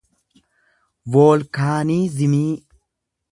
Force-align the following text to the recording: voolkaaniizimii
voolkaaniizimii 1.15 2.49